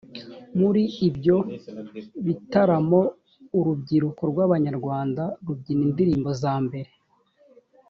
muri 0.59 0.83
ibyo 1.07 1.37
bitaramo 2.25 3.01
urubyiruko 3.57 4.21
rw 4.31 4.37
abanyarwanda 4.45 5.23
rubyina 5.45 5.83
indirimbo 5.89 6.29
za 6.41 6.53
mbere 6.65 6.91